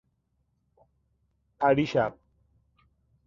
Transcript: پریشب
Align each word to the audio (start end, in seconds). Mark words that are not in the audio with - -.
پریشب 1.59 2.15